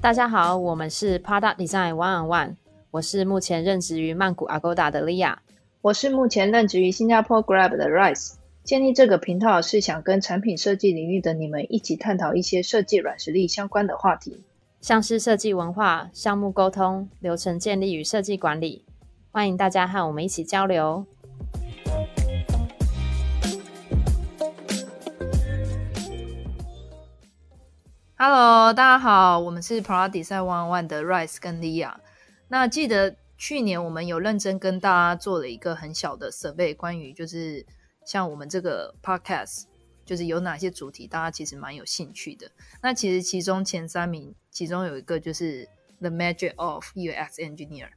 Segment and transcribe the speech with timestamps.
[0.00, 2.56] 大家好，我们是 Product Design One on One，
[2.90, 5.36] 我是目前任职于曼谷 Agoda 的 Lia，
[5.80, 8.34] 我是目前任职于新加坡 Grab 的 Rice。
[8.62, 14.42] 建立这个频道是想跟产品设计领域的你们一起探讨一些设计软实力相关的话题，
[14.80, 18.84] 像是设计文化、项目沟通、流程建立与设计管理。
[19.34, 21.04] 欢迎大家和我们一起交流。
[28.16, 31.96] Hello，大家好，我们是 Product Design One One 的 Rice 跟 Lia。
[32.46, 37.66] 那记得去年我们有认真跟大家做了一个很小的 survey，关于就是
[38.06, 39.64] 像我们这个 podcast，
[40.04, 42.48] 就是有哪些主题大家其实蛮有兴趣的。
[42.80, 45.68] 那其实其中前三名，其中有一个就是
[46.00, 47.88] The Magic of UX Engineer。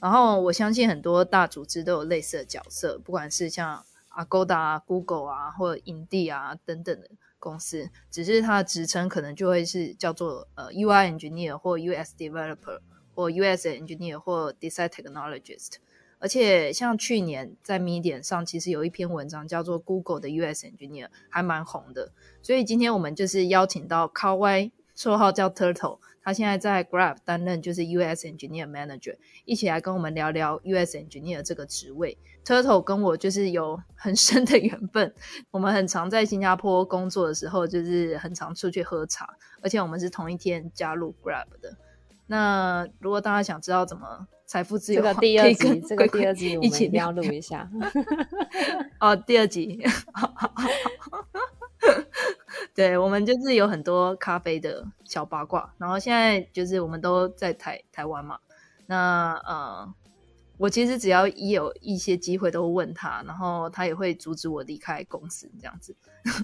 [0.00, 7.08] 然后我相信很多大组织都有类似的角色，不管是像 Agoda、Google 啊，或者 Indeed 啊等等的。
[7.40, 12.80] 公司只是它的职称可能就会是叫做呃 UI engineer 或 US developer
[13.14, 15.74] 或 US engineer 或 design technologist，
[16.18, 22.10] 而且像去年在 m e d i a 上其实有一篇文章叫做 Google 的 US engineer 还蛮红的，
[22.42, 26.00] 所以今天我们就是邀请到 Carl Y，绰号叫 Turtle。
[26.28, 32.18] 他现在在 Grab 担任就是 US Engineer Manager，一起来跟我们聊聊 US Engineer 这个职位。
[32.44, 35.14] Turtle 跟我就是有很深的缘分，
[35.50, 39.26] 我们很常在新加坡工作的时候，就是很常出去喝茶，
[39.62, 41.74] 而且我们是同一天加入 Grab 的。
[42.26, 47.66] 那如果大家想知道怎么财富自由，这个第二集，这个第二集我们一定要录一下。
[49.00, 49.82] 哦，第二集。
[52.74, 58.38] 对，我们就是有很多咖啡的小八卦，然后现在就是我们都在台台湾嘛，
[58.86, 59.94] 那呃，
[60.58, 65.96] 我其实只要一有一些机会都问他，然后他也会阻止我离开公司这样子。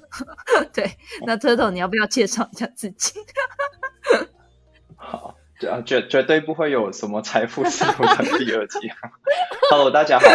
[0.72, 0.96] 对，
[1.26, 3.20] 那 Turtle 你要不要介绍一下自己？
[4.96, 8.90] 好，绝绝绝对不会有什么财富自由的第二集。
[9.70, 10.26] Hello，大家好。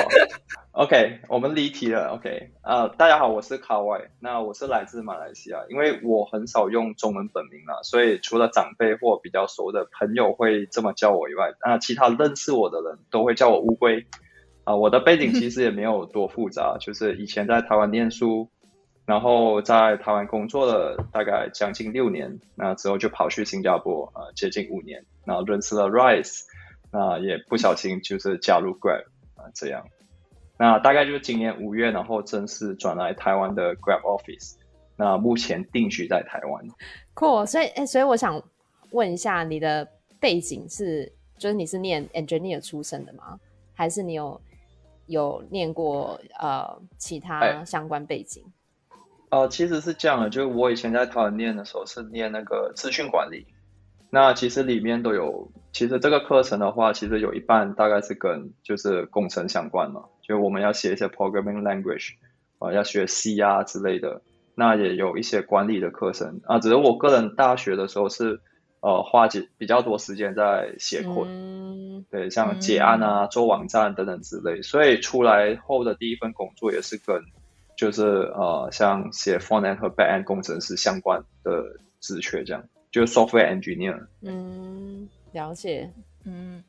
[0.80, 2.14] OK，我们离题了。
[2.14, 5.66] OK，呃，大家好，我是卡外那我是来自马来西亚。
[5.68, 14.06] 因为我很少用中文本名了，所以除了长辈或比较熟的朋友会这么叫我以外，那其他认识我的人都会叫我乌龟。
[14.64, 18.48] 啊，我的背景其实也没有多复杂，就是以前在台湾念书，
[19.06, 26.44] 然后在台湾工作了大概将近六年，那之后就跑去新加坡啊，接近五年，然后认识了 Rice，
[26.90, 29.04] 那也不小心就是加入 Grab
[29.36, 29.86] 啊，这样。
[30.60, 34.56] 那大概就是今年五月，然后正式转来台湾的 Grab Office。
[34.98, 36.68] 那目前定居在台湾。
[37.16, 38.44] Cool，所以哎，所以我想
[38.92, 39.88] 问一下，你的
[40.20, 43.40] 背景是，就是你是念 Engineer 出身的吗？
[43.74, 44.42] 还是你有
[45.06, 48.44] 有念过呃其他相关背景？
[49.30, 53.48] 呃，其实是这样的，就是我以前在台湾念的时候是念那个资讯管理。
[54.10, 60.04] 那其实里面都有，其实这个课程的话，其实有一半大概是跟就是工程相关嘛。
[60.30, 62.12] 就我们要写一些 programming language，
[62.60, 64.22] 啊，要学 C 啊之类的。
[64.54, 68.40] 那也有一些管理的课程啊，只是我个人大学的时候是
[68.82, 74.62] 呃花几比较多时间在写 code，对，像结案啊、做网站等等之类。
[74.62, 77.20] 所以出来后的第一份工作也是跟
[77.76, 81.64] 就是呃像写 front end 和 back end 工程师相关的
[82.02, 84.06] 职缺这样，就是 software engineer。
[84.22, 85.90] 嗯，了解。
[86.26, 86.64] 嗯，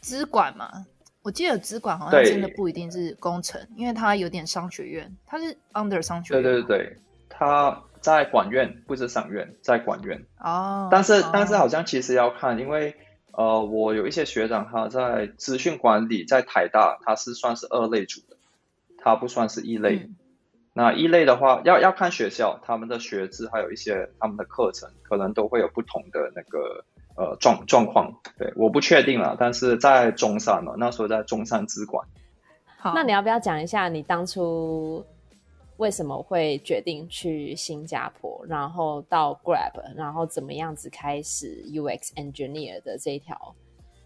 [0.00, 0.84] 资管嘛。
[1.24, 6.42] 我记得资管好像真的不一定是工程，因为它有点商学院，它是 under 商学院。
[6.42, 6.98] 对对对，
[7.30, 10.22] 它在管院，不是商院，在管院。
[10.38, 10.90] 哦。
[10.92, 12.94] 但是但是好像其实要看，因为
[13.32, 18.36] 呃，我有一些学长他在资讯管理，在台大他是算是二类组的，
[18.98, 20.10] 他不算是一类。
[20.74, 26.84] 那一类的话，要要看学校，他们的学制还有一些他们的课程，可能都会有不同的那个。
[27.16, 32.04] 呃，状状况对，我不确定了，但是在中山嘛，那时候在中山资管。
[32.76, 35.04] 好，那你要不要讲一下你当初
[35.76, 43.54] 为什么会决定去新加坡，然后到 Grab，然后怎么样子开始 UX Engineer 的这条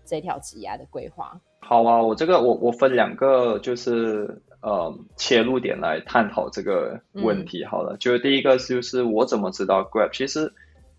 [0.05, 1.41] 这条职业的规划？
[1.61, 7.65] 好啊，我这个我我分两个就是呃切入点来探讨这个问题。
[7.65, 10.53] 好了，就是第一个就是我怎么知道 Grab，其实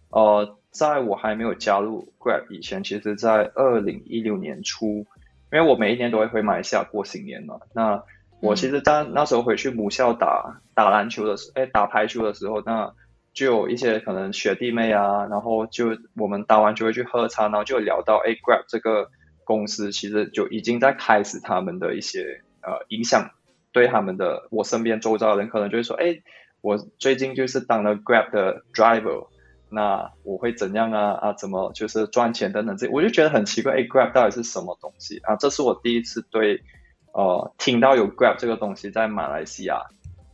[0.09, 0.56] 呃。
[0.71, 5.06] 在我还没有加入 Grab 以前，其实，在二零一六年初，
[5.51, 7.60] 因为我每一年都会回马来西亚过新年嘛。
[7.74, 8.04] 那
[8.39, 12.94] 我其实，在那时候回去母校打打篮球的时，哎，打排球的时候，那
[13.33, 19.10] 就有一些可能学弟妹啊，然后就我们打完就会去喝茶，然后就聊到哎，Grab 这个
[19.44, 23.31] 公司其实就已经在开始他们的一些呃影响，
[23.71, 26.21] 对他们的我身边周遭的人可能就会说，哎，
[26.62, 29.27] 我最近就是当了 Grab 的 driver，
[29.69, 31.33] 那我会怎样啊啊？
[31.33, 35.36] 怎么就是赚钱等等这，我就觉得很奇怪，哎，Grab 到底是什么东西啊？
[35.36, 36.62] 这是我第一次对
[37.13, 39.83] 呃听到有 Grab 这个东西在马来西亚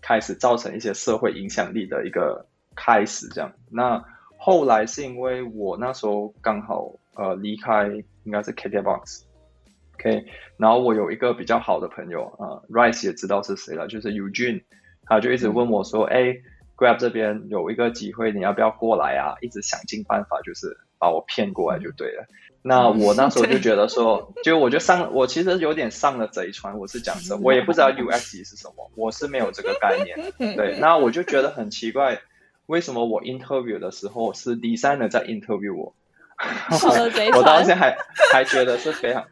[0.01, 4.03] 开始造成一些社会影响力的一个开始，这样那。
[4.37, 7.87] 后来是因为我那时候刚好呃离开，
[8.25, 10.25] 应该是 KTBox，OK，
[10.57, 14.61] 然后我有一个比较好的朋友啊，Rice 也知道是谁了，就是 Eugene，
[15.05, 16.35] 他就一直问我说，哎
[16.77, 19.35] ，Grab 这边有一个机会，你要不要过来啊？
[19.41, 22.25] 一直想尽办法就是把我骗过来就对了。
[22.61, 32.21] 那我那时候就觉得说， 就我就上，我其实有点上了贼船，我是讲真，我也不知道 UX 是什么，我是没有这个概念， 对，那我就觉得很奇怪。
[32.65, 35.93] 为什么我 interview 的时候是 designer 在 interview 我？
[37.37, 37.97] 我到现在还
[38.33, 39.23] 还觉得是非常，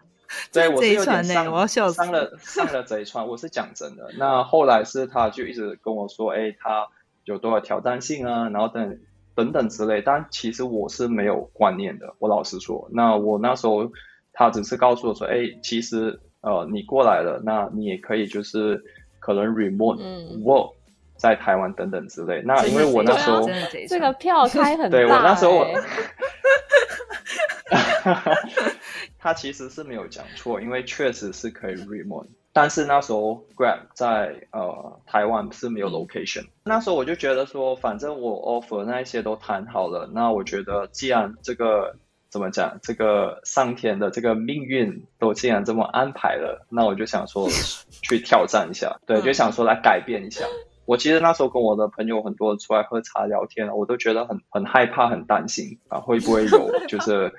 [0.51, 4.11] 对我是有点上上了上了贼船，我是讲真的。
[4.19, 6.87] 那后来是他就一直跟我说，哎，他
[7.25, 8.99] 有多少挑战性啊，然后等
[9.35, 10.01] 等等之类。
[10.01, 12.89] 但其实我是没有观念的，我老实说。
[12.91, 13.91] 那我那时候
[14.31, 18.83] 他只是告诉我说，哎，其实呃你过来了，那你也可以就是
[19.19, 19.99] 可能 remote
[20.43, 20.73] work。
[21.15, 23.47] 在台湾等等之类，那因为我那时候
[23.87, 25.65] 这个票开很大，对我那时候我，
[29.19, 41.95] 他其实是没有讲错，因为确实是可以 remote，但是那时候 Grab 在呃台湾是没有 location，那时候我就觉得说，反正我 offer 那一些都谈好了，那我觉得既然这个
[42.29, 47.49] 怎么讲，这个上天的这个命运都既然这么安排了，那我就想说
[48.03, 50.45] 去挑战一下，对，就想说来改变一下。
[50.85, 57.31] 我其实那时候跟我的朋友很多出来喝茶聊天我都觉得很很害怕、很担心啊，会不会有 就是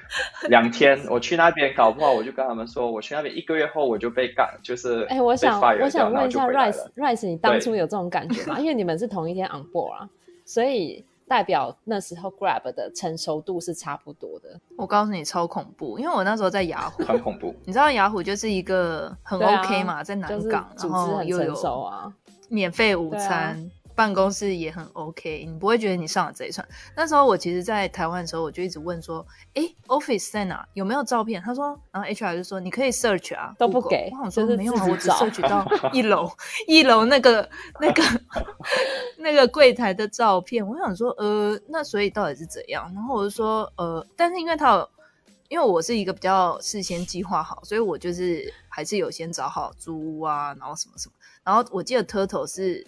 [0.48, 8.58] 两天我去那边搞不好，我就跟他们说，我去那边一个月后我就被干，就是哎，我想我想问一下 Rice Rice，你当初有这种感觉吗？
[8.58, 10.08] 因为你们是同一天 on board 啊，
[10.44, 14.58] 所以代表那时候 Grab 的成熟度是差不多的。
[14.76, 17.54] 我告诉你超恐怖，因为我那时候在雅虎，很恐怖。
[17.64, 22.12] 你知道雅虎就是一个很 OK 嘛，在南港，组织很成熟啊。
[22.48, 26.66] 免费午餐，办公室也很 OK，你不会觉得你上了这一串。
[26.96, 29.24] 那时候我其实，在台湾的时候，我就一直问说
[29.54, 30.66] ：“哎，Office 在哪？
[30.74, 36.28] 有没有照片？”他说，然后 HR 就说：“你可以 search 啊，都不给。”我想说：“没有啊，我只 search 到一楼，
[36.66, 37.48] 一楼那个
[37.80, 38.02] 那个
[39.18, 44.90] 那个柜台的照片。”我想说：“呃，那所以到底是怎样？”然后我就说：“呃，但是因为他有，
[45.54, 51.14] 因为我是一个比较事先计划好，所以我就是还是有先找好租屋啊，然后什么什么。”
[51.44, 52.84] 然后我记得 Turtle 是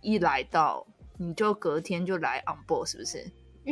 [0.00, 0.84] 一来到
[1.18, 3.24] 你就隔天就来 on board 是不是？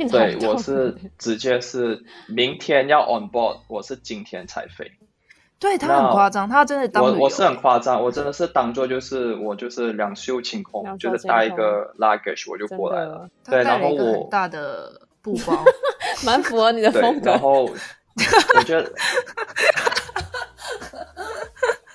[0.09, 4.93] 对，我是直接是明天要 on board，我是今天才飞。
[5.59, 13.29] 对他很夸张，他真的当我我是很夸张，我真的是当做就是我就是两袖清空，就是带一个 luggage 我就过来了。
[13.45, 15.65] 对，然后我大的布包，
[16.25, 17.31] 蛮符合你的风格。
[17.33, 17.69] 然后
[18.57, 18.93] 我觉得。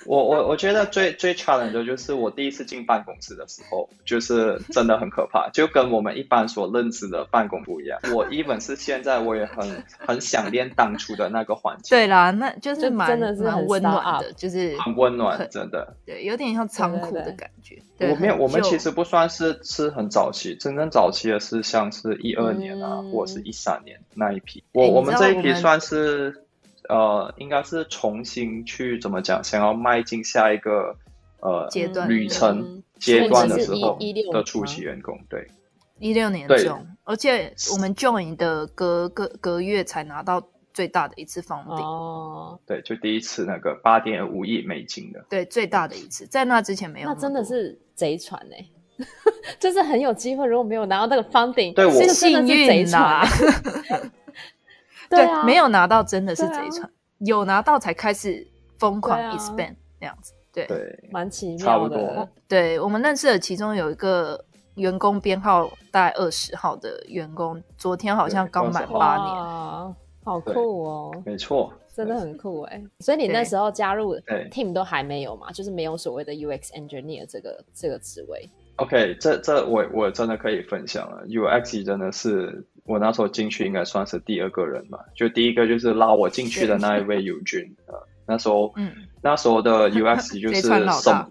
[0.08, 8.00] 我我我觉得最最 challenge 的就是我第一次进办公室的时候，就是真的很可怕，就跟我们一般所认知的办公不一样。
[8.14, 11.94] 我 even 是现在我也很很想念当初的那个环境。
[11.94, 15.94] 对啦，那就是蛮真的是很温暖的，就是很温暖，真的。
[16.06, 17.76] 对，有点像仓库的感觉。
[17.98, 24.64] 我没有，我们其实不算是是很早期，真正早期的是像是一二年啊，或者是一三年那一批。
[24.72, 26.47] 我我们这一批算是。
[26.88, 29.44] 呃，应该是重新去怎么讲？
[29.44, 30.96] 想要迈进下一个
[31.40, 33.98] 呃阶段旅程阶段的时候
[34.32, 35.46] 的初期员工，对，
[35.98, 40.42] 一六年 join，而且我们 join 的隔隔隔月才拿到
[40.72, 48.64] 最大的一次封顶哦，对，就第一次那个八点五亿美金的，对，最大的一次，在那之前没有，那真的是贼船哎，
[49.60, 53.26] 就是很有机会，如果没有拿到那个方顶，对我是幸运呐。
[55.10, 58.46] 对，没有拿到真的是贼船，有拿到才开始
[58.78, 60.32] 疯狂 expand 那样子。
[60.52, 62.28] 对，蛮奇妙的。
[62.48, 71.22] 对我们认识的其中有一个员工编号大概二十号的员工，昨天好像刚满八年，好酷哦！
[71.24, 72.82] 没错，真的很酷哎。
[73.00, 74.16] 所以你那时候加入
[74.50, 75.52] team 都还没有嘛？
[75.52, 78.48] 就是没有所谓的 UX engineer 这个这个职位。
[78.78, 81.24] OK，这这我我真的可以分享了。
[81.26, 87.94] UX 真的是我那时候进去应该算是第二个人吧，就第一个就是拉我进去的那一位友军啊。
[88.26, 88.92] 那时候，嗯，
[89.22, 90.62] 那时候的 UX 就是
[91.02, 91.26] 什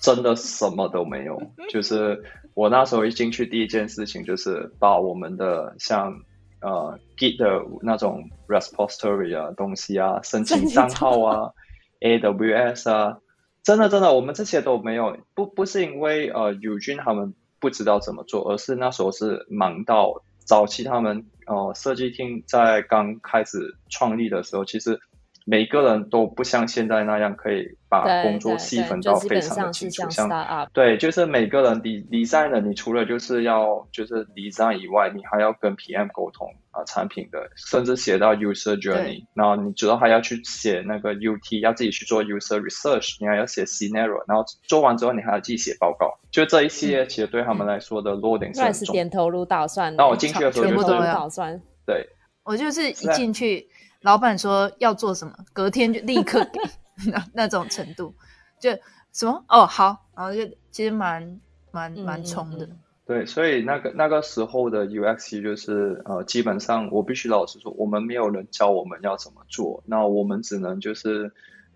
[0.00, 2.22] 真的什么都没有， 就是
[2.54, 6.12] 我那时候一进去第一件事情就是把我们的像
[6.62, 11.50] 呃 Git 的那种 repository 啊东西啊，申请账号啊
[12.00, 13.18] ，AWS 啊，
[13.62, 25.00] 真的真的，我们这些都没有，不不是因为呃友军他们不知道怎么做，而是那时候是忙到早期他们呃设计厅在刚开始创立的时候，其实。
[25.50, 48.92] 每个人都不像现在那样可以把工作细分到非常的清楚，像对，就是每个人 design 你除了就是要就是 design 以外，你还要跟 PM 沟通啊，产品的，甚至写到 user journey，然后你知道还要去写那个 UT，要自己去做 user research，你还要写 scenario，然后做完之后你还要自己写报告，就这一系列其实对他们来说的 loading 是很重。
[48.92, 52.06] 点头如捣蒜，那我进去的时候就是捣蒜，对，
[52.44, 53.68] 我就是一进去。
[54.02, 56.58] 老板说要做什么，隔天就立刻给
[57.10, 58.14] 那那种程度，
[58.58, 58.70] 就
[59.12, 60.40] 什么哦好，然后就
[60.70, 61.40] 其实蛮
[61.70, 62.68] 蛮蛮冲的。
[63.04, 71.32] 对，所以那个那个时候的 UX 就是呃，基本上我必须老实说，我们没有人教我们要怎么做，那我们只能就是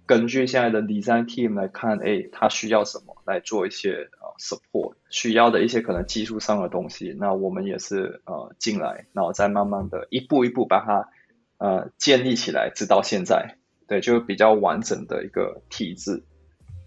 [0.06, 11.08] 根据现在的 design team 来看，哎，他需要什么来做一些呃 support，需要的一些可能技术上的东西，那我们也是呃进来，然后再慢慢的一步一步把它。
[11.58, 13.56] 呃，建立起来，直到现在，
[13.86, 16.24] 对，就比较完整的一个体制。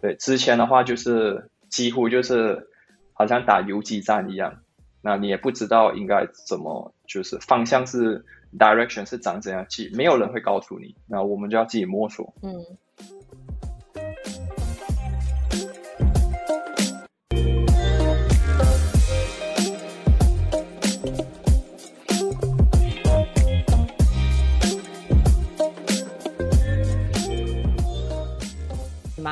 [0.02, 2.70] 对，之前的话就是几乎就是
[3.14, 4.62] 好像打游击战一样，
[5.02, 8.26] 那你也不知道应该怎么，就是方向是
[8.58, 12.34] direction 是长怎样，其没有人会告诉你，那我们就要自己摸索。
[12.42, 12.78] 嗯。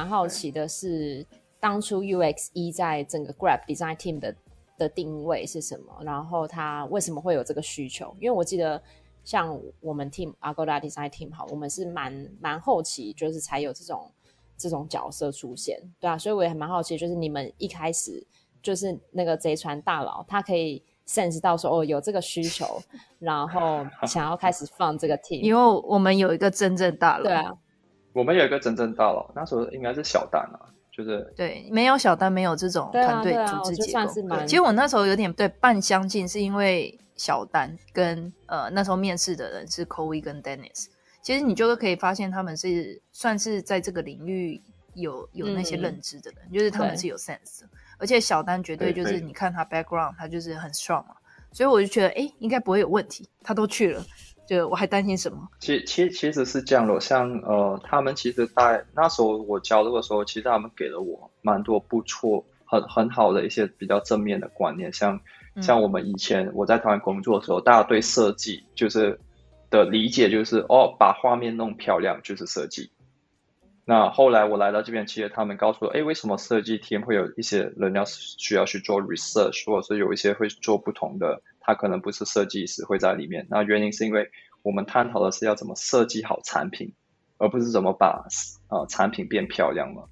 [0.05, 1.25] 蛮好奇的是，
[1.59, 4.35] 当初 UX 一在整个 Grab Design Team 的
[4.77, 5.99] 的定位是什么？
[6.03, 8.15] 然后他为什么会有这个需求？
[8.19, 8.79] 因为我记得
[9.23, 14.11] 像我们 Team Agoda Design Team 好，我们是蛮蛮后期，就是才有这种
[14.55, 18.23] 这种角色出现，对啊，所以我也蛮好奇，就是你们一开始
[18.61, 22.79] 就是那个贼船大佬，他可以 sense 到说哦有这个需求，
[23.17, 27.57] 然后想要开始放这个 team，因为我们有一个真正大佬，对啊。
[28.15, 34.45] 我们有一个真正大佬，那时候应该是小丹啊，就是对，没有小丹，没有这种团队组织结构。
[34.47, 40.85] 其实我那时候有点对半相近，是因为小丹跟呃那时候面试的人是 c o e 跟 Dennis，
[41.21, 44.61] 其实你就可以发现他们是算是在这个领域
[44.93, 51.15] 有有那些认知的人，就是他们是有 sense 的，而且小丹绝对就是你看他 background，他就是很 strong 嘛，
[51.51, 54.01] 所以我就觉得哎应该不会有问题，他都去了。
[54.47, 55.47] 就我还担心什么？
[55.59, 64.93] 其其其实是这样的，像呃，他们其实在那时候我交流的时候，其实他们给了我蛮多不错、很很好的一些比较正面的观念。
[64.93, 65.19] 像
[65.61, 69.19] 像我们以前我在台湾工作的时候，大家对设计就是
[69.69, 72.91] 的理解就是哦，把画面弄漂亮就是设计。
[73.87, 81.41] 那后来我来到这边，其实他们告诉我，哎，为什么设计 team 会有一些人要需要去做 research，或者是有一些会做不同的。
[81.65, 84.29] 他可能不是设计师会在里面，那原因是因为
[84.61, 86.93] 我们探讨的是要怎么设计好产品，
[87.39, 88.27] 而不是怎么把
[88.69, 90.03] 呃产品变漂亮嘛。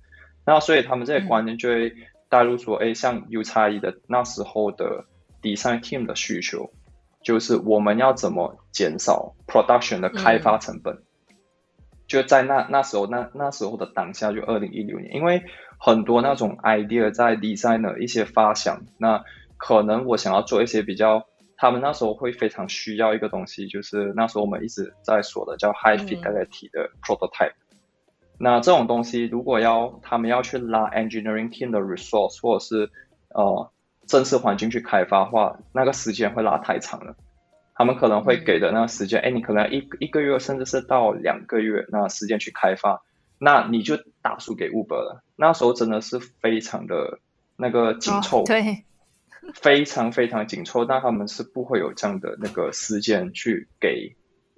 [0.48, 1.94] 那所以他们这些观念就会
[2.28, 5.06] 带入说，哎，像 U 差异的那时候的
[5.44, 6.72] design team 的需求，
[7.22, 11.04] 就是我们要怎么减少 production 的开发成本。
[12.08, 15.44] 就在那那时候那那时候的当下，就二零一六年，因为
[15.78, 19.24] 很多那种 idea 在 designer 一些发想，那
[19.58, 21.28] 可能我想要做一些比较。
[21.58, 27.54] 他们那时候会非常需要一个东西，就是那时候我们一直在说的叫 high fidelity 的 prototype。
[28.40, 32.92] 那这种东西如果要他们要去拉 engineering team 的 resource 或者是
[33.30, 33.72] 呃
[34.08, 37.16] 正式环境去开发的话，那个时间会拉太长了。
[37.76, 43.02] 他们可能会给的那个时间，哎，你可能一一个月甚至是到两个月那时间去开发，
[43.40, 45.24] 那你就打输给 Uber 了。
[45.36, 47.20] 那时候真的是非常的
[47.56, 48.44] 那个紧凑。
[48.44, 48.84] 对。
[49.54, 54.16] 非常非常紧凑，但他们是不会有这样的那个时间去给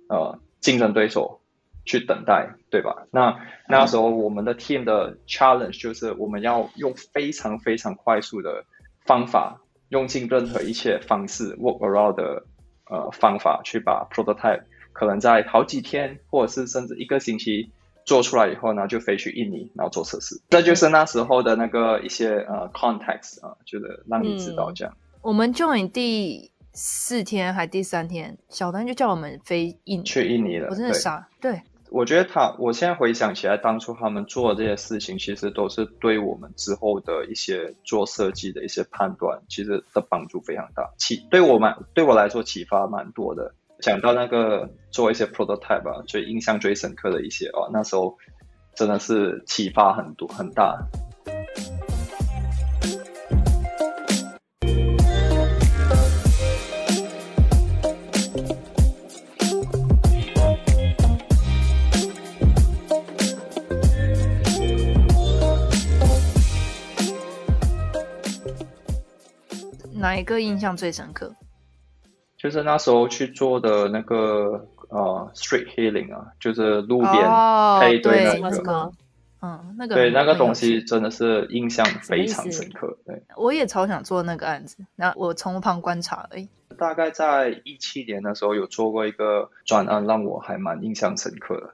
[0.09, 1.41] 呃竞争对手
[1.85, 3.07] 去等待，对吧？
[3.11, 8.65] 那那时候我们的 team 的 challenge 就是我们要用非常非常快速的
[9.05, 12.43] 方法，用尽任何一切方式 work around 的
[12.89, 14.63] 呃方法去把 prototype
[14.93, 17.71] 可能在好几天或者是甚至一个星期。
[18.05, 20.39] 做出来以后呢，就飞去印尼，然后做测试。
[20.49, 24.95] 这就是那时候的那个一些呃 context 啊，就是让你知道这样。
[25.21, 30.67] 我们 join 第四天还第三天，小丹就叫我们飞印去印尼了。
[30.69, 31.27] 我真的傻。
[31.41, 31.59] 对，
[31.89, 40.93] 我觉得他，我现在回想起来，当初他们做的这些事情，其实都是对我们之后的一些做设计的一些判断，其实的帮助非常大。
[40.97, 43.55] 启对我们对我来说启发蛮多的。
[43.81, 48.17] 讲到那个做一些 prototype 吧，最印象最深刻的一些哦，那时候
[48.75, 50.75] 真的是启发很多很大。
[69.93, 71.35] 哪一个印象最深刻？
[72.45, 78.91] 就是那时候去做的那个呃 street healing 啊，就是路边哦配对对那个，什么？
[79.41, 82.99] 嗯，那个对那个东西真的是印象非常深刻。
[83.03, 86.47] 对，我也超想做那个案子，那我从旁观察而已。
[86.77, 91.73] 大概在一七年的时候有做过一个专案，让我还蛮印象深刻的。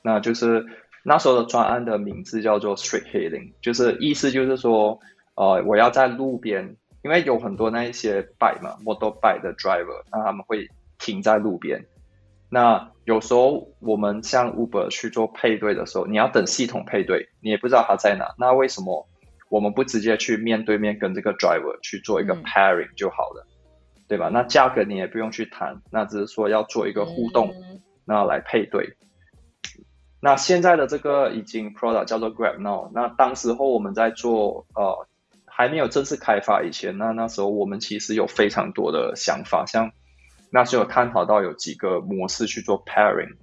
[0.00, 0.64] 那就是
[1.02, 4.98] 那时候的专案的名字叫做 street healing，就是意思就是说，
[5.34, 11.86] 呃，我要在路边，因为有很多那一些 bike 嘛，motor bike 的 driver，那他们会停在路边。
[12.50, 18.34] 那有时候我们像 Uber 去做配对的时候，你要等系统配对，你也不知道他在哪。
[18.40, 19.06] 那为什么
[19.48, 23.46] 我们不直接去面对面跟这个 driver 去做一个嗯 pairing 就好了，
[24.08, 24.28] 对吧？
[24.28, 28.96] 那价格你也不用去谈，那只是说要做一个互动，嗯那来配对。
[30.20, 35.06] 那现在的这个已经 product 叫做 Grab Now，那当时候我们在做呃
[35.56, 39.90] 还没有正式开发以前，那那时候我们其实有非常多的想法，像
[40.50, 43.36] 那时候有探讨到有几个模式去做 pairing。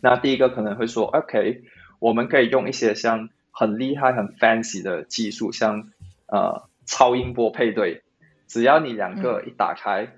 [0.00, 1.62] 那第一个可能会说，OK，
[2.00, 5.90] 我们可以用一些像很厉害、很 fancy 的技术，像
[6.26, 8.02] 呃超音波配对，
[8.48, 10.08] 只要你两个一打开，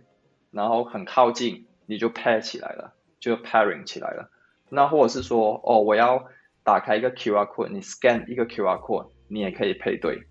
[0.51, 4.31] 然后很靠近，你就 pair 起来了，就 pairing 起来了。
[4.71, 6.25] 那或者是说，哦，我要
[6.65, 10.23] 打开一个 QR code，你 scan 一个 QR code，你也可以配对。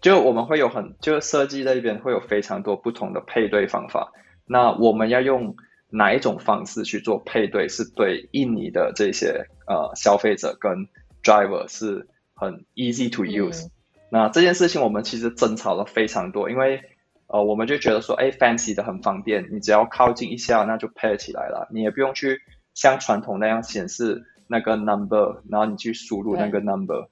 [0.00, 4.12] 就我们会有很，就是设计那边会有非常多不同的配对方法。
[4.46, 5.56] 那我们要用
[5.90, 10.86] 哪一种方式去做配对，是对印尼的这些呃消费者跟
[11.22, 13.70] driver 是很 easy to use、嗯
[14.10, 16.80] 那这件事情我们其实争吵了非常多，因为
[17.26, 22.40] 呃我们就觉得说，哎，fancy 的很方便，你只要靠近一下，那就 pair 起来了，你也不用去
[22.72, 27.10] 像传统那样显示那个 number，然后你去输入那个 number。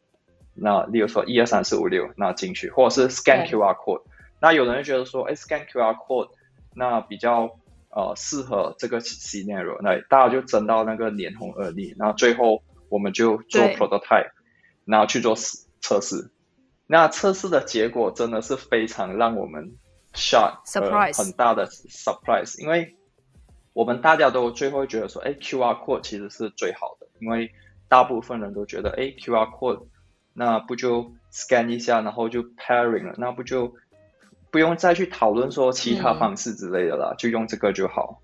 [0.56, 4.02] 那例如说一二三四五六，那进去，或者是 scan QR code。
[4.40, 6.30] 那有人就觉得说，哎，scan QR code
[6.74, 7.58] 那比较
[7.90, 14.30] 呃适合这个 scenario，那大家就争到那个脸红耳立，然后最后我们就做 prototype，
[14.84, 16.30] 然后去做试测试。
[16.86, 19.76] 那测试的结果真的是非常让我们
[20.14, 22.94] shock，Surprise 呃、很大的 surprise，因为
[23.72, 27.50] 我们大家都最后觉得说，哎，QR code 其实是最好的，因为
[27.88, 29.86] 大部分人都觉得，哎，QR code
[30.36, 33.74] 那不就 scan 一下，然后就 pairing 了，那不就
[34.50, 38.22] 不用再去讨论说其他嗯方式之类的啦，就用这个就好。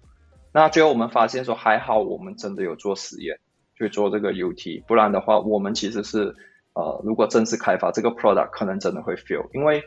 [0.53, 3.39] 那最后我们发现说，还好我们真的有做实验，
[3.77, 6.37] 去做这个 UT，不然的话，我们其实是
[6.75, 9.83] 呃，如果正式开发这个 product，可能真的会 fail，因为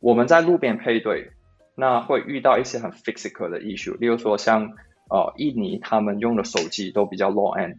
[0.00, 1.32] 我们在路边配对，
[1.74, 4.72] 那会遇到一些很 physical 的 issue，例如说像
[5.10, 7.76] 呃印尼他们用的手机都比较 low end，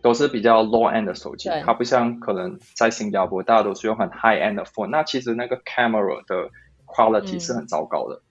[0.00, 6.50] 都是比较 low end 的手机，它不像可能在新加坡大家都是用很 high end 的 phone，那其实那个 camera 的
[6.86, 8.22] quality 嗯是很糟糕的。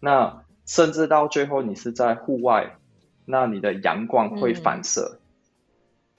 [0.00, 2.76] 那甚至到最后你是在户外，
[3.24, 5.18] 那你的阳光会反射，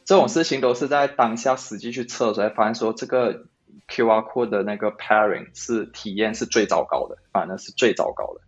[0.03, 3.45] 这种事情都是在当下实际去测出来发现说这个
[3.88, 8.41] QR code 的那个 pairing 是体验是最糟糕的，反而是最糟糕的。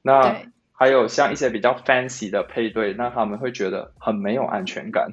[0.00, 0.40] 那
[0.72, 5.12] 还有像一些比较 fancy 的配对，那他们会觉得很没有安全感。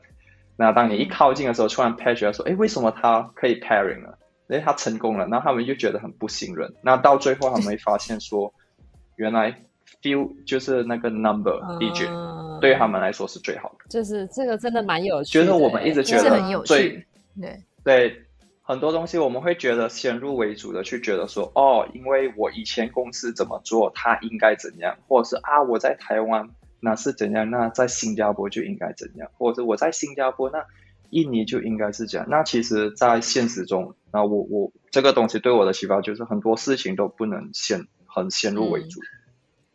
[0.58, 4.18] 那当你一靠近的时候，突然 pair 觉得说，哎，为什么他可以 pairing 了？
[4.48, 6.72] 因为他成功了，那他们就觉得很不信任。
[6.82, 8.54] 那到最后他们会发现说，
[9.18, 9.64] 原来
[10.02, 13.86] few 就是那个 number digit、嗯对他们来说是最好的。
[13.90, 17.08] 就是这个真的蛮有趣的欸，就是我们一直觉得是很有最趣。
[17.42, 18.22] 对，对
[18.62, 30.66] 很多东西，我们会觉得先入为主的去觉得说，哦，因为我以前公司怎么做，他应该怎样，或者是啊，我在台湾那是怎样，那在新加坡就应该怎样，或者是我在新加坡那
[31.10, 32.28] 印尼就应该是这样。
[32.30, 39.00] 那其实，在现实中，那我我这个东西对我的启发就是很多事情都不能先很先入为主。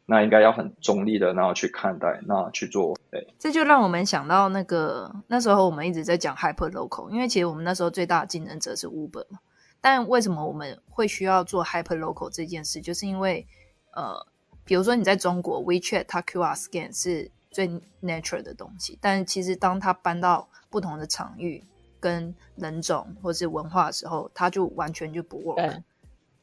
[0.06, 2.98] 那应该要很中立的，然后去看待，那去做。
[3.12, 9.38] 对，这就让我们想到那个那时候我们一直在讲 hyper local，因为其实我们那时候最大的竞争者是 Uber 嘛。
[9.80, 12.80] 但为什么我们会需要做 hyper local 这件事？
[12.80, 13.46] 就是因为
[13.94, 14.26] 呃，
[14.70, 17.68] 比如说你在中国 WeChat 它 QR scan 是最
[18.00, 21.60] natural 的东西，但其实当它搬到不同的场域、
[21.98, 25.82] 跟人种或是文化的时候，它就完全就不 work。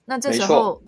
[0.04, 0.82] 那这时候，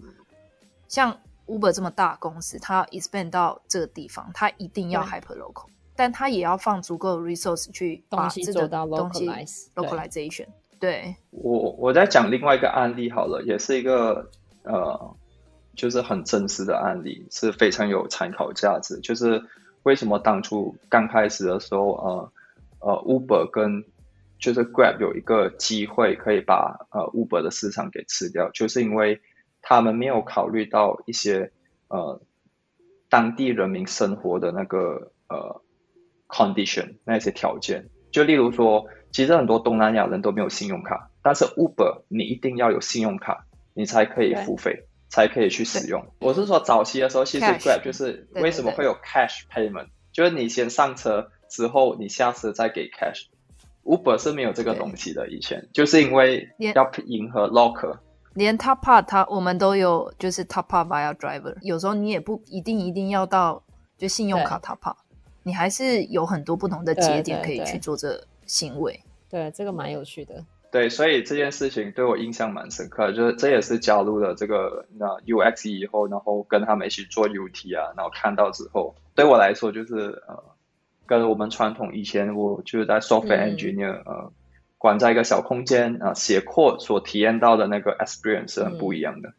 [0.89, 9.25] 像 Uber 这么大公司，它要 expand 到这个地方，它一定要 hyper local，但它也要放足够的 resource 去把这个东西
[9.75, 10.47] localization。
[10.77, 14.29] 对，我我再讲另外一个案例好了，也是一个
[14.63, 15.15] 呃，
[15.75, 18.99] 就是很真实的案例，是非常有参考价值。
[18.99, 19.43] 就是
[19.83, 22.31] 为什么当初刚开始的时候，呃
[22.79, 23.85] 呃，Uber 跟
[24.37, 29.21] 就是 Grab 有一个机会可以把呃 Uber 的市场给吃掉，就是因为
[29.61, 31.51] 他们没有考虑到一些
[31.87, 32.21] 呃
[33.09, 35.61] 当地人民生活的那个呃
[36.27, 37.89] condition 那些条件。
[38.11, 46.05] 就例如说，其实很多东南亚人都没有信用卡，但是 Uber 你一定要有信用卡，你才可以付费，才可以去使用。
[46.19, 53.25] 我是说早期的时候，其实 Grab 就是为什么会有 cash payment，就是你先上车之后，你下车再给 cash。
[53.83, 57.97] Uber 是没有这个东西的，以前就是因为要迎合 locker。
[58.35, 61.55] 连 top up 它我们都有，就是 top up via driver。
[61.61, 63.63] 有时候你也不一定一定要到
[63.97, 64.97] 就信用卡 top up，
[65.41, 68.99] 你还是有很多不同的节点可以去做这行为。
[69.27, 70.45] 对，这个蛮有趣的。
[70.71, 80.43] 对，所以这件事情对我印象蛮深刻，就是这也是加入了这个那 UX 以后，然后跟他们一起做 UT 啊，然后看到之后，对我来说就是呃，
[81.07, 84.31] 跟我们传统以前我就是在 software 嗯 engineer、呃，
[84.77, 89.29] 关在一个小空间啊、写 code 所体验到的那个 experience 是很不一样的。
[89.29, 89.33] 但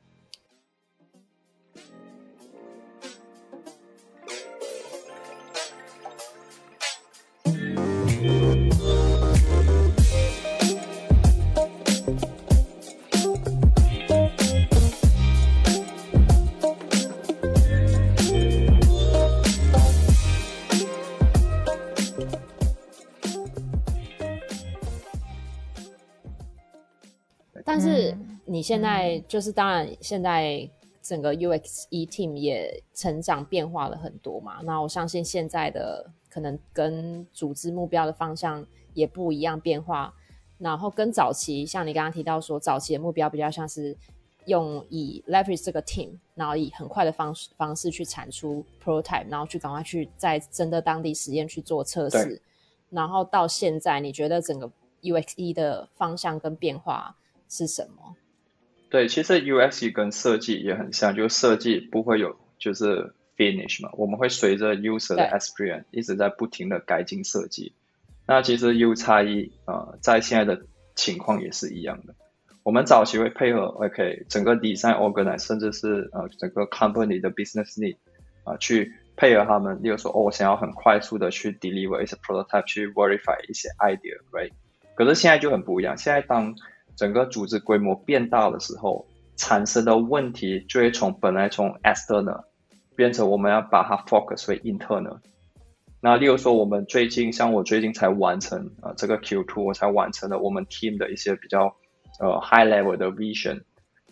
[28.61, 30.69] 你现在就是，当然现在
[31.01, 34.61] 整个 UX E team 也成长变化了很多嘛。
[34.65, 40.13] 那我相信现在的可能跟组织目标的方向也不一样变化。
[40.59, 43.97] 然后跟早期，像你刚刚提到说，早期的目标比较像是
[44.45, 52.43] 用以 leverage 这个 team，然后以很快的方式方式去产出 prototype，然后去赶快去在真的当地实验去做测试。
[52.91, 54.71] 然后到现在，你觉得整个
[55.01, 57.17] UXE 的方向跟变化
[57.49, 58.17] 是什么？
[58.91, 67.73] 对，其实 UX 跟设计也很像，就是设计不会有就是 finish 嘛，我们会随着 user 的对 experience 一直在不停的改进设计。
[68.27, 70.63] 那其实 U 差异呃，在现在的
[70.95, 72.15] 情况也是一样的。
[72.63, 77.97] 我们早期会配合 OK 整个 design organize，甚至是呃整个 company 的 business need
[78.45, 79.83] 啊、去配合他们。
[79.83, 84.51] 例如说，哦，我想要很快速的去 deliver 一些 prototype，去 verify 一些 idea，right？
[84.95, 86.55] 可是现在就很不一样，现在当
[87.01, 92.45] 整个组织规模变大的时候，产生的问题就会从本来从 external
[92.95, 95.19] 变成我们要把它 focus 为 internal。
[96.03, 101.75] 那例如说，我们最近像我最近才完成啊、呃、这个 Q2，我才完成了我们 team 的一些比较
[102.19, 103.63] 呃 high level 的 vision，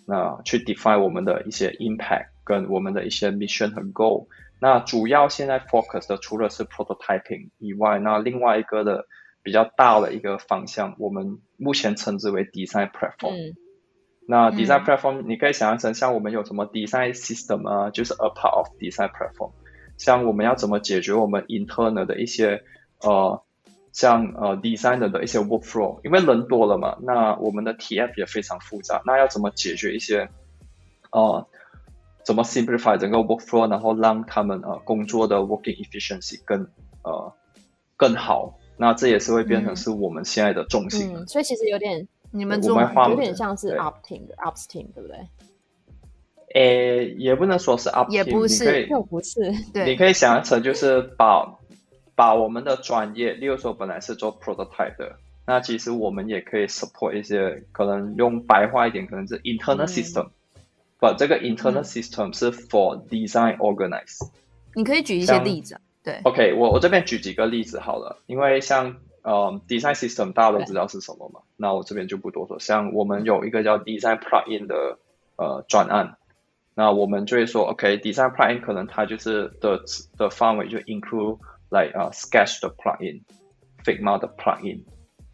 [0.07, 4.27] 那去 define 我们的一些 impact 跟我们的一些 mission 和 goal。
[4.59, 9.05] 那主要现在 focus 的除了是 prototyping 以外，那另外一个的
[9.42, 13.51] 比较大的一个方向，我们目前称之为 design platform。
[13.51, 13.57] 嗯
[14.31, 19.53] 那 design 嗯 platform 你可以想象成像我们有什么 design system 啊，就是 a part of design platform。
[19.96, 22.62] 像我们要怎么解决我们 internal 的一些
[23.01, 23.42] 呃，
[23.90, 30.29] 像呃 designer 的一些 workflow，因为人多了嘛，那我们的 TF 也非常复杂，那要怎么解决一些
[31.11, 31.46] 呃，
[32.22, 36.68] 怎么 simplify 整个 workflow，然后让他们呃工作的 working efficiency 更
[37.03, 37.33] 呃
[37.96, 41.14] 更好，那这也是会变成嗯是我们现在的重心。
[41.14, 45.18] 嗯，所以其实有点你们有点像是对 up team 的 team，对不对？
[46.54, 49.40] 诶，也不能说是 up，也不是又不是，
[49.74, 51.58] 对你，可以想象成就是把
[52.14, 60.28] 把我们的专业，例如说本来是做 prototype 的，那其实我们也可以 support 一些可能用白话一点，可能是 internal 嗯 system，、
[60.98, 64.18] 把这个 internal 嗯 system 是 for design organize。
[64.74, 65.80] 你可以举一些例子啊。
[66.09, 72.59] 对，OK，我我这边举几个例子好了，因为像呃 design system 大家都知道是什么嘛，那我这边就不多说。
[72.59, 74.99] 像我们有一个叫 design plugin 的
[75.37, 76.16] 呃专案，
[76.75, 79.83] 那我们就会说 OK，design plugin 可能它就是的
[80.16, 84.85] 的范围就 include like 呃 sketch 的 plugin，Figma 的 plugin，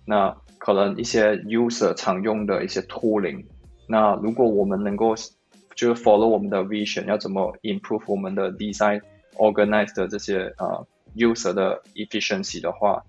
[0.05, 3.45] 那可能一些 user 常用的一些 tooling，
[3.87, 5.15] 那如果我们能够
[5.77, 9.01] 就是 follow 我们的 vision，要怎么 improve 我们的 design
[9.35, 13.05] organized 的这些呃 user 的 efficiency 的话，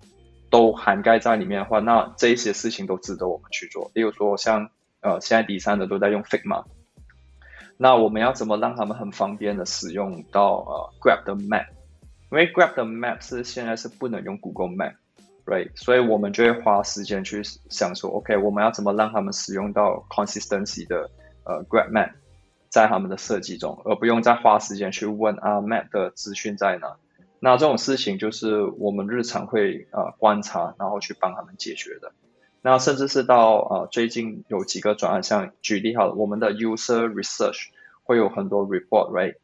[0.50, 3.92] 都涵盖在里面的话，那这一些事情都值得我们去做。
[3.94, 4.70] 例如说像
[5.02, 6.66] 呃现在第三的都在用 Figma，
[7.78, 11.68] 那我们要怎么让他们很方便的使用到呃 Grab 的 Map？
[12.32, 15.70] 因为 Grab 的 Map 是现在是不能用 Google Map，right？
[15.76, 21.10] 所以我们就会花时间去想说，OK，我们要怎么让他们使用到 consistency 的
[21.46, 22.12] 呃 Grab Map，
[22.76, 26.98] 在他们的设计中，而不用再花时间去问啊 Map 的资讯在哪？
[27.40, 32.12] 那这种事情就是我们日常会呃观察，然后去帮他们解决的。
[32.62, 37.68] 那甚至是到呃最近有几个转案，像举例好了，我们的 user research
[38.04, 39.36] 会有很多 report，right？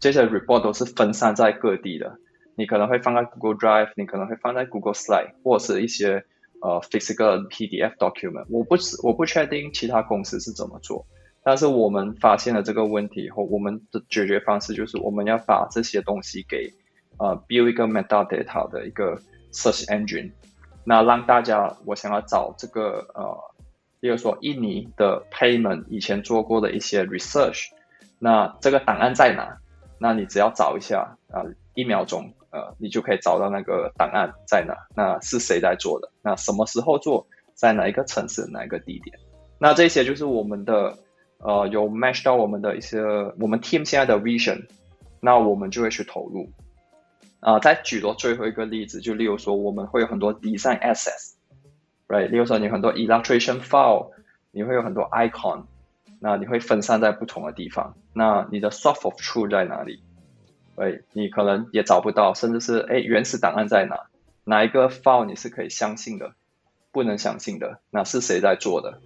[0.00, 2.18] 这些 report 都是分散在各地的，
[2.56, 6.24] 你可能会放在 Google Drive，你可能会放在 Google Slide，或者是一些
[6.60, 8.46] 呃 physical PDF document。
[8.50, 11.06] 我不我不确定其他公司是怎么做，
[11.44, 16.72] 但是我们发现了这个问题以后，我们的解决方式就是我们要把这些东西给
[17.18, 19.20] 呃 build 一个 metadata 的一个
[19.52, 20.30] search engine。
[20.84, 23.36] 那让大家，我想要找这个呃，
[24.00, 27.66] 比如说印尼的 payment 以前做过的一些 research，
[28.18, 29.58] 那这个档案在哪？
[29.98, 31.42] 那你只要找一下啊，
[31.74, 34.74] 一秒钟，呃，你就可以找到那个档案在哪？
[34.96, 36.10] 那是谁在做的？
[36.22, 37.26] 那什么时候做？
[37.54, 38.44] 在哪一个城市？
[38.50, 39.16] 哪一个地点？
[39.60, 40.98] 那这些就是我们的
[41.42, 43.00] 呃，有 match 到我们的一些
[43.38, 44.66] 我们 team 现在的 vision，
[45.20, 46.50] 那我们就会去投入。
[47.40, 52.28] 啊，再举多最后一个例子，就例如说，我们会有很多 design assets，right？
[52.28, 54.12] 例如说，你很多 illustration file，
[54.52, 55.64] 你会有很多 icon，
[56.20, 57.96] 那你会分散在不同的地方。
[58.12, 60.00] 那你的 s o f t of truth 在哪里？
[60.76, 64.06] 哎，你可能也找不到，甚至是哎，原始档案在哪？
[64.44, 66.34] 哪一个 file 你是可以相信的，
[66.92, 67.80] 不能相信的？
[67.90, 69.00] 那是谁在做的？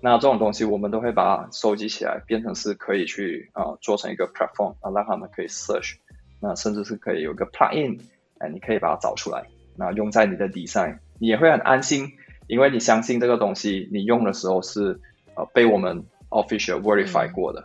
[0.00, 5.96] 那这种东西我们都会把它收集起来，变成是可以去啊，做成一个 platform 啊，让他们可以 search。
[6.40, 8.00] 那甚至是可以有个 plugin，
[8.38, 9.44] 哎，你可以把它找出来，
[9.76, 12.12] 那用在你的 design，你也会很安心，
[12.46, 15.00] 因为你相信这个东西，你用的时候是
[15.34, 17.64] 呃被我们 official verify 过的，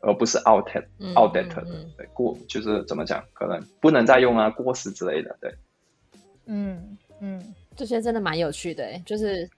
[0.00, 1.64] 而不是 outdated outdated
[1.96, 5.54] 对过就是怎么讲，可能不能再用啊，过时之类的，对。
[6.46, 9.48] 嗯嗯，这些真的蛮有趣的，哎，就是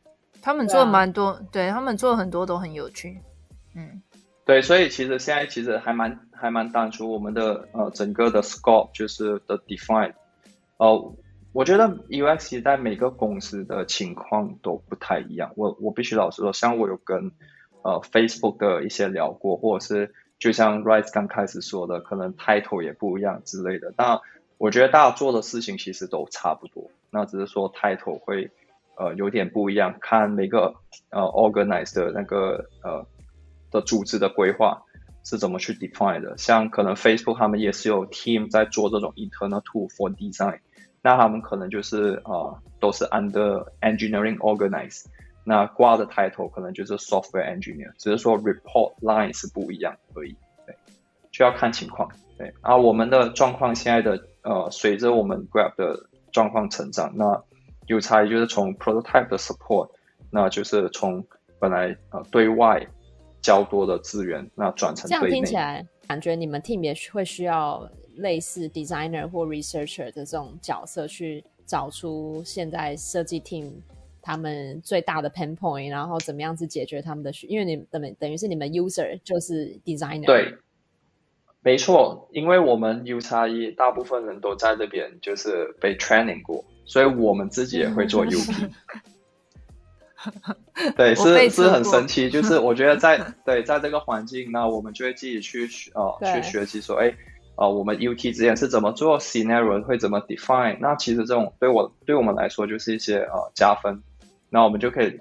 [0.42, 3.20] 他们做蛮多，对他们做很多都很有趣，
[3.74, 4.02] 嗯。
[4.44, 10.14] 对，所以其实现在其实还蛮还蛮当初我们的呃整个的 scope 就是的 define，
[10.78, 11.14] 呃，
[11.52, 15.52] 我觉得 UX 在每个公司的情况都不太一样。
[15.54, 17.30] 我我必须老实说，像我有跟
[17.82, 23.94] 呃 Facebook 的一些聊过，或者是就像 Rise 刚开始说的，可能 title 也不一样之类的。
[23.96, 24.18] 但
[24.58, 28.50] 我觉得大家做的事情其实都差不多，那只是说 title 会
[28.96, 30.74] 呃有点不一样，看每个
[31.10, 33.06] 呃 organize 的那个呃。
[33.72, 34.82] 的组织的规划
[35.24, 36.36] 是怎么去 define 的？
[36.36, 40.58] 像可能 Facebook 他们也是有 team 在做这种 internal tool for design，
[41.00, 45.06] 那他们可能就是啊都是 under engineering organize，
[45.42, 50.76] 那挂的 title 可能就是 software engineer，只是说 report line 是不一样而已，对，
[51.30, 52.52] 就要看情况，对。
[52.60, 57.42] 啊，我们的状况现在的呃，随着我们 Grab 的状况成长，那
[57.86, 59.90] 有差异就是从 prototype 的 support，
[60.30, 61.24] 那就是从
[61.58, 62.86] 本来呃对外。
[63.44, 73.72] 较多的资源，那转成这样听起来，感觉你们 team 也会需要类似 designer 或 researcher 的这种角色，去找出现在设计 team
[74.22, 80.26] 他们最大的 pain point，然后怎么样子解决他们的需，因为你等等于是你们 user 就是 designer。
[80.26, 80.54] 对，
[81.62, 88.70] 没错，因为我们 U 差一大部分人都在这边，就是被 training 过，所以我们自己也会做 UP。
[90.96, 97.12] 对，是是很神奇，就是我觉得在 对在这个环境，那我们就会自己去呃去学习说，哎，
[97.56, 104.00] 呃，我们 UT 之前是怎么做，scenario 会怎么 define，那其实这种对我对我们来说就是一些呃加分，
[104.48, 105.18] 那我们就可以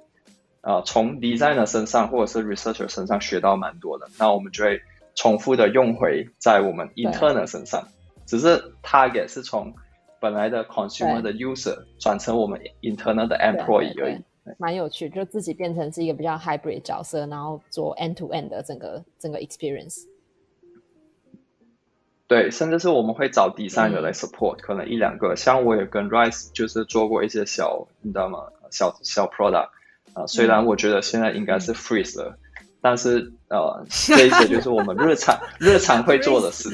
[0.62, 4.80] 呃从 designer 身上或者是 researcher 身上学到蛮多的，那我们就会
[5.16, 7.88] 重复的用回在我们 internal 身上，
[8.28, 9.74] 只是 target 是从
[10.22, 14.22] 本来的 consumer 的 user 转成我们 internal 的 employee 而已。
[14.58, 20.04] 蛮有趣，就自己变成是一个比较 hybrid 角色，然后做 end to end 的整个整个 experience。
[22.28, 25.36] 对，甚至是我们会找第三人来 support，可能一两个。
[25.36, 28.40] 像我也跟 Rice 就是做过一些小，你知道吗？
[28.72, 29.70] 小小 product
[30.14, 32.38] 啊，虽然我觉得现在应该是 freeze 了，
[32.82, 36.70] 但是呃，这一些就是我们日常 日常会做的事。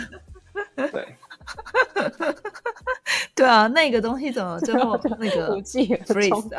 [0.75, 1.16] 对。
[3.35, 6.57] 对啊，那个东西怎么最后 那个 freeze 的？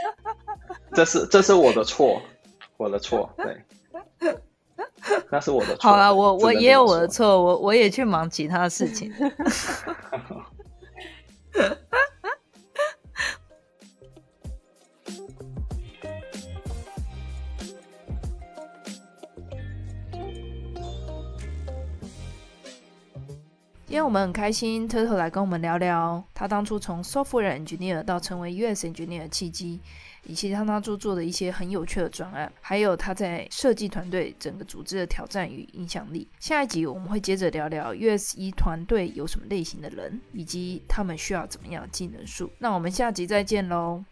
[0.94, 2.20] 这是这是我的错，
[2.76, 3.64] 我的错，对，
[5.30, 5.90] 那是我的错。
[5.90, 9.12] 好了，我我也有我的错，我我也去忙其他事情。
[24.10, 29.78] 我们很开心，Turtle 来跟我们聊聊他当初从 Software Engineer 到成为 US Engineer 的契机，
[30.24, 36.26] 以及他当初做的一些很有趣的专案，还有他在设计团队整个组织的挑战与影响力。
[36.40, 42.50] 下一集我们会接着聊聊 USE 团队有什么类型的人，以及他们需要怎么样的技能树。
[42.58, 44.04] 那我们下集再见喽。